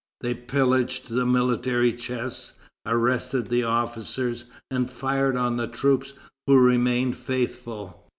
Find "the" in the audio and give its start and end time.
1.09-1.27, 3.49-3.65, 5.57-5.67